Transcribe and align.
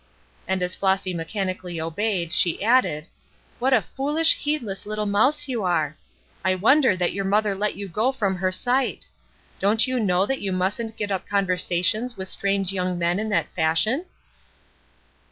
And 0.47 0.63
as 0.63 0.73
Flossy 0.73 1.13
mechanically 1.13 1.79
obeyed, 1.79 2.33
she 2.33 2.63
added: 2.63 3.05
"What 3.59 3.71
a 3.71 3.83
foolish, 3.95 4.33
heedless 4.35 4.87
little 4.87 5.05
mouse 5.05 5.47
you 5.47 5.61
are! 5.63 5.95
I 6.43 6.55
wonder 6.55 6.97
that 6.97 7.13
your 7.13 7.23
mother 7.23 7.53
let 7.53 7.75
you 7.75 7.87
go 7.87 8.11
from 8.11 8.37
her 8.37 8.51
sight. 8.51 9.05
Don't 9.59 9.85
you 9.85 9.99
know 9.99 10.25
that 10.25 10.41
you 10.41 10.51
mustn't 10.51 10.97
get 10.97 11.11
up 11.11 11.27
conversations 11.27 12.17
with 12.17 12.29
strange 12.29 12.73
young 12.73 12.97
men 12.97 13.19
in 13.19 13.29
that 13.29 13.53
fashion?" 13.55 14.05